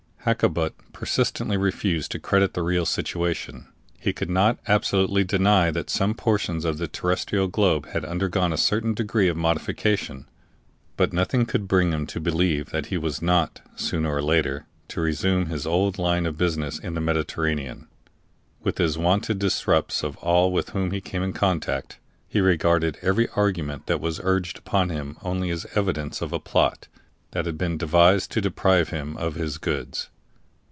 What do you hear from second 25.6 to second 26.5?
evidence of a